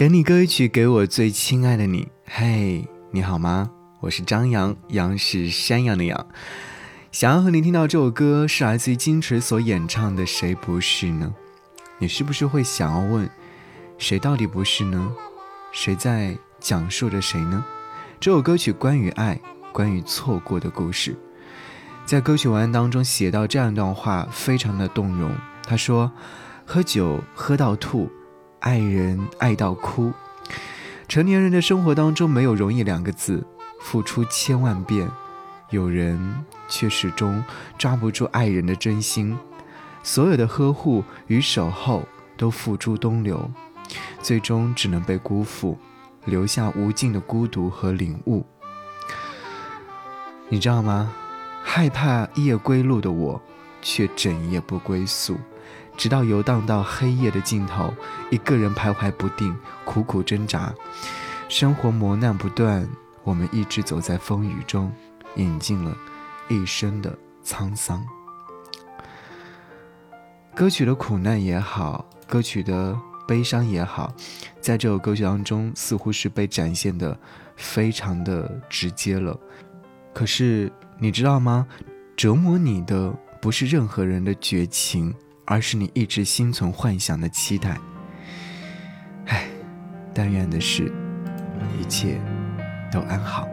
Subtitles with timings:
[0.00, 2.08] 给你歌曲，给我最亲爱的你。
[2.24, 3.70] 嘿，你好吗？
[4.00, 6.26] 我是张扬，杨是山羊的羊。
[7.12, 11.34] 想要和你听到这首歌，是来自于金池所演唱的《谁不是呢》。
[11.98, 13.28] 你是不是会想要问，
[13.98, 15.12] 谁到底不是呢？
[15.70, 17.62] 谁在讲述着谁呢？
[18.18, 19.38] 这首歌曲关于爱，
[19.70, 21.14] 关于错过的故事。
[22.06, 25.30] 在歌曲文案当中写到这样一段话，非常的动容。
[25.62, 26.10] 他说
[26.64, 28.10] ：“喝酒喝到吐。”
[28.60, 30.12] 爱人爱到哭，
[31.08, 33.46] 成年人的生活当中没有容易两个字，
[33.80, 35.10] 付出千万遍，
[35.70, 37.42] 有人却始终
[37.78, 39.36] 抓不住爱人的真心，
[40.02, 42.06] 所有的呵护与守候
[42.36, 43.50] 都付诸东流，
[44.22, 45.78] 最终只能被辜负，
[46.26, 48.44] 留下无尽的孤独和领悟。
[50.48, 51.12] 你知道吗？
[51.62, 53.40] 害怕夜归路的我，
[53.80, 55.38] 却整夜不归宿。
[56.00, 57.92] 直到游荡到黑夜的尽头，
[58.30, 59.54] 一个人徘徊不定，
[59.84, 60.72] 苦苦挣扎，
[61.46, 62.88] 生活磨难不断，
[63.22, 64.90] 我们一直走在风雨中，
[65.36, 65.94] 饮尽了
[66.48, 68.02] 一生的沧桑。
[70.54, 74.10] 歌曲的苦难也好，歌曲的悲伤也好，
[74.58, 77.14] 在这首歌曲当中，似乎是被展现的
[77.56, 79.38] 非常的直接了。
[80.14, 81.66] 可是你知道吗？
[82.16, 85.14] 折磨你的不是任何人的绝情。
[85.50, 87.76] 而是你一直心存幻想的期待。
[89.26, 89.48] 唉，
[90.14, 90.92] 但愿的是，
[91.76, 92.20] 一切
[92.92, 93.48] 都安好。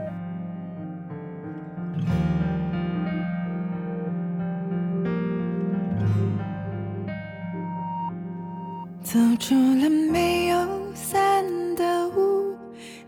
[9.02, 11.44] 走出了没有伞
[11.75, 12.56] 的屋，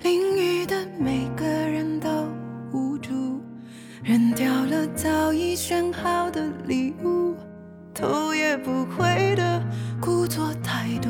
[0.01, 2.09] 淋雨的每个人都
[2.71, 3.39] 无助，
[4.03, 7.35] 扔掉了早已选好的礼物。
[7.93, 9.61] 头学不会的
[10.01, 11.07] 故作态度，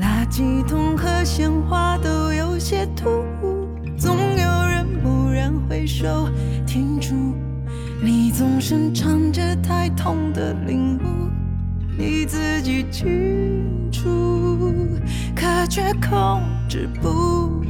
[0.00, 3.08] 垃圾桶和鲜花都有些突
[3.40, 6.28] 兀，总有人蓦然回首
[6.66, 7.14] 停住。
[8.02, 11.30] 你总是唱着太痛的领悟，
[11.96, 14.10] 你自己清楚，
[15.36, 17.62] 可却控制不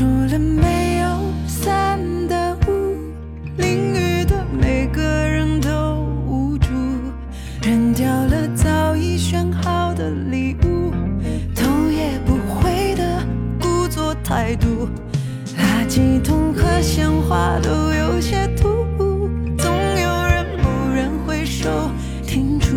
[0.00, 2.96] 除了没有伞的屋，
[3.58, 5.68] 淋雨的每个人都
[6.26, 6.70] 无助。
[7.60, 10.90] 扔掉了早已选好的礼物，
[11.54, 13.22] 头也不回的
[13.60, 14.88] 故作态度。
[15.58, 19.28] 垃圾桶和鲜花都有些突兀，
[19.58, 21.68] 总有人蓦然回首
[22.26, 22.74] 停住。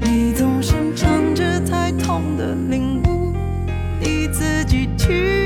[0.00, 3.32] 你总是唱着太痛的领悟，
[4.00, 5.41] 你自己去。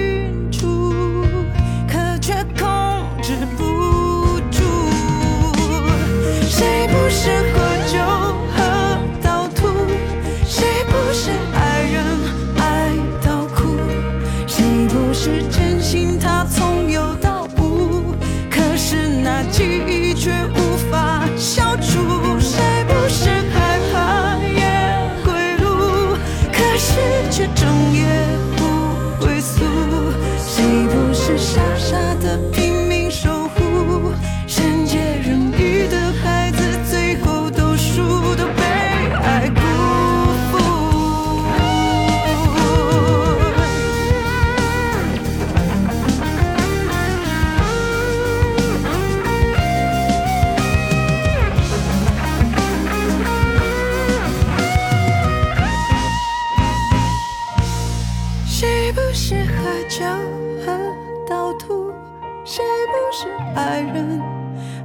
[59.99, 60.05] 笑
[61.27, 61.91] 到吐，
[62.45, 62.63] 谁
[62.93, 64.21] 不是爱人？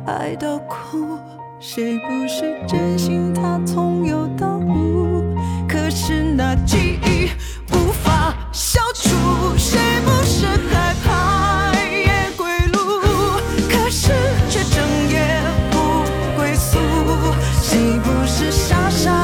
[0.05, 1.19] 爱到哭，
[1.59, 3.33] 谁不是真心？
[3.33, 5.35] 他从有到无，
[5.67, 7.29] 可是那记忆
[7.73, 9.09] 无法消除。
[9.57, 12.79] 谁不是害怕夜归路？
[13.69, 14.13] 可是
[14.49, 15.27] 却整夜
[15.71, 16.05] 不
[16.37, 16.79] 归宿。
[17.61, 19.20] 谁不是傻傻？